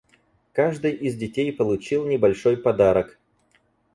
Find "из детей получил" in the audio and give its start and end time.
0.93-2.07